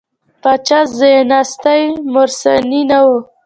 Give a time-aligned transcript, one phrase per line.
[0.41, 1.81] پاچا ځایناستی
[2.13, 3.07] مورثي نه و.